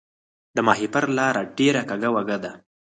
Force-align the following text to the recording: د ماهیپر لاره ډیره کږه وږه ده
د 0.55 0.57
ماهیپر 0.67 1.05
لاره 1.17 1.41
ډیره 1.57 1.81
کږه 1.89 2.09
وږه 2.15 2.37
ده 2.43 2.51